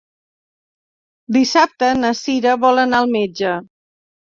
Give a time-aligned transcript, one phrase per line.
[1.37, 3.55] Dissabte na Cira vol anar al metge.